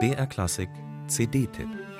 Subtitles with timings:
[0.00, 0.70] BR Klassik
[1.08, 1.93] CD-Tipp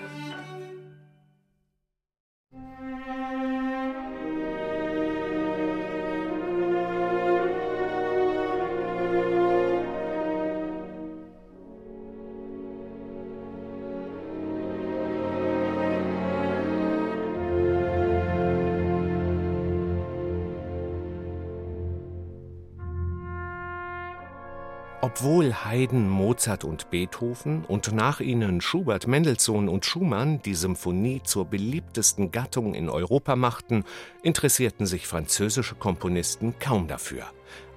[25.17, 31.45] Obwohl Haydn, Mozart und Beethoven und nach ihnen Schubert, Mendelssohn und Schumann die Symphonie zur
[31.45, 33.85] beliebtesten Gattung in Europa machten,
[34.25, 37.27] interessierten sich französische Komponisten kaum dafür.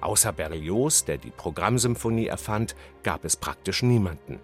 [0.00, 2.74] Außer Berlioz, der die Programmsymphonie erfand,
[3.04, 4.40] gab es praktisch niemanden.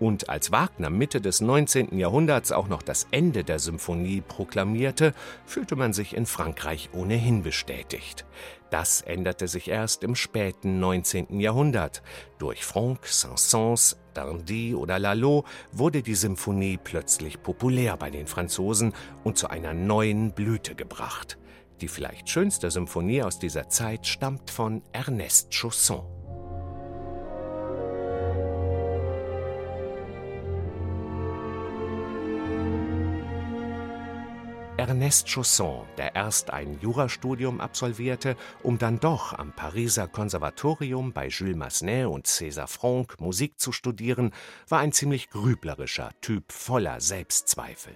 [0.00, 1.96] Und als Wagner Mitte des 19.
[1.96, 5.14] Jahrhunderts auch noch das Ende der Symphonie proklamierte,
[5.46, 8.24] fühlte man sich in Frankreich ohnehin bestätigt.
[8.70, 11.38] Das änderte sich erst im späten 19.
[11.40, 12.02] Jahrhundert.
[12.38, 19.36] Durch Franck, Saint-Saëns, Dardy oder Lalo wurde die Symphonie plötzlich populär bei den Franzosen und
[19.36, 21.38] zu einer neuen Blüte gebracht.
[21.82, 26.21] Die vielleicht schönste Symphonie aus dieser Zeit stammt von Ernest Chausson.
[34.82, 41.54] Ernest Chausson, der erst ein Jurastudium absolvierte, um dann doch am Pariser Konservatorium bei Jules
[41.54, 44.32] Massenet und César Franck Musik zu studieren,
[44.68, 47.94] war ein ziemlich grüblerischer Typ voller Selbstzweifel.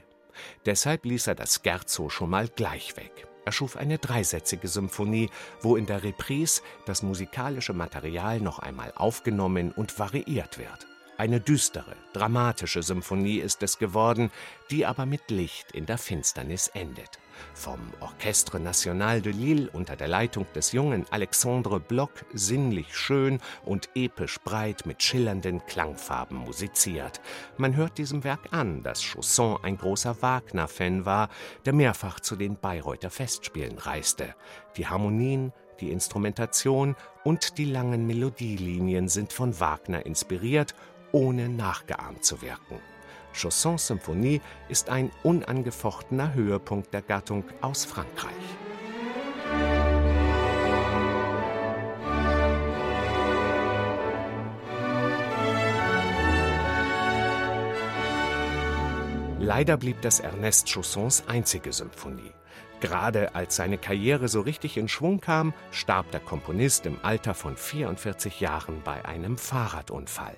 [0.65, 3.27] Deshalb ließ er das Scherzo schon mal gleich weg.
[3.45, 5.29] Er schuf eine dreisätzige Symphonie,
[5.63, 10.87] wo in der Reprise das musikalische Material noch einmal aufgenommen und variiert wird.
[11.19, 14.31] Eine düstere, dramatische Symphonie ist es geworden,
[14.71, 17.19] die aber mit Licht in der Finsternis endet.
[17.55, 23.89] Vom Orchestre National de Lille unter der Leitung des jungen Alexandre Bloch sinnlich schön und
[23.95, 27.23] episch breit mit schillernden Klangfarben musiziert.
[27.57, 31.31] Man hört diesem Werk an, dass Chausson ein großer Wagner-Fan war,
[31.65, 34.35] der mehrfach zu den Bayreuther Festspielen reiste.
[34.77, 40.75] Die Harmonien, die Instrumentation und die langen Melodielinien sind von Wagner inspiriert
[41.13, 42.81] ohne nachgeahmt zu wirken.
[43.33, 48.33] Chaussons Symphonie ist ein unangefochtener Höhepunkt der Gattung aus Frankreich.
[59.57, 62.31] Leider blieb das Ernest Chaussons einzige Symphonie.
[62.81, 67.57] Gerade als seine Karriere so richtig in Schwung kam, starb der Komponist im Alter von
[67.57, 70.37] 44 Jahren bei einem Fahrradunfall.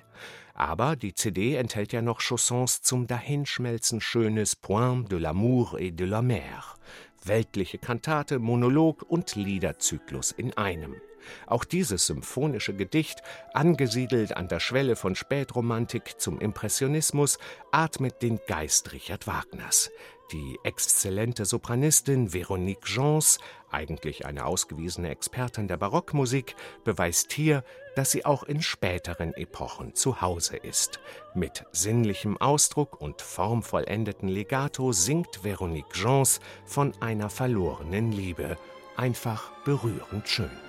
[0.53, 6.05] Aber die CD enthält ja noch Chaussons zum Dahinschmelzen schönes Point de l'amour et de
[6.05, 6.77] la mer.
[7.25, 10.95] Weltliche Kantate, Monolog und Liederzyklus in einem.
[11.47, 13.21] Auch dieses symphonische Gedicht,
[13.53, 17.37] angesiedelt an der Schwelle von Spätromantik zum Impressionismus,
[17.71, 19.91] atmet den Geist Richard Wagners.
[20.31, 23.39] Die exzellente Sopranistin Veronique Jans,
[23.71, 27.63] eigentlich eine ausgewiesene Expertin der Barockmusik, beweist hier,
[27.95, 30.99] dass sie auch in späteren Epochen zu Hause ist.
[31.33, 38.57] Mit sinnlichem Ausdruck und formvollendeten Legato singt Veronique Jans von einer verlorenen Liebe.
[38.95, 40.68] Einfach berührend schön.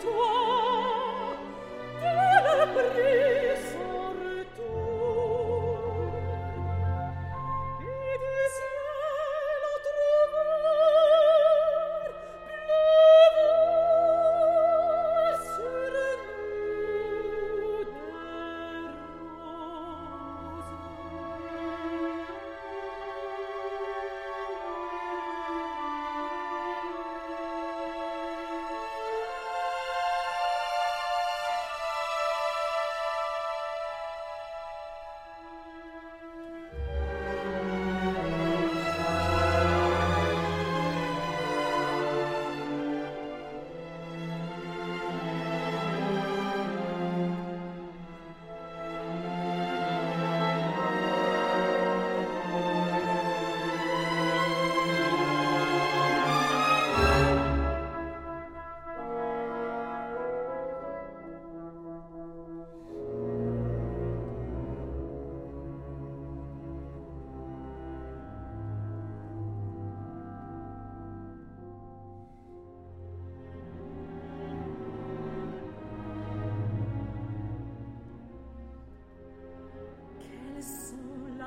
[0.00, 0.37] tuo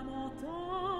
[0.01, 0.90] I'm all m'entendre.